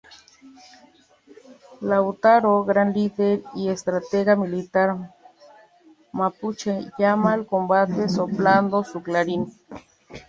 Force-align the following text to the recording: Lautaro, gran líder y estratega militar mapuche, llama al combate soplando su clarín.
Lautaro, 1.79 2.65
gran 2.65 2.91
líder 2.91 3.43
y 3.53 3.69
estratega 3.69 4.35
militar 4.35 5.13
mapuche, 6.11 6.91
llama 6.97 7.33
al 7.33 7.45
combate 7.45 8.09
soplando 8.09 8.83
su 8.83 9.03
clarín. 9.03 9.53